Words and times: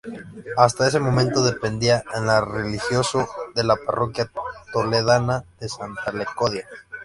Hasta 0.57 0.87
ese 0.87 0.99
momento 0.99 1.43
dependía 1.43 2.03
en 2.15 2.25
lo 2.25 2.43
religioso 2.43 3.27
de 3.53 3.63
la 3.63 3.75
parroquia 3.75 4.31
toledana 4.73 5.45
de 5.59 5.69
Santa 5.69 6.11
Leocadia. 6.11 6.67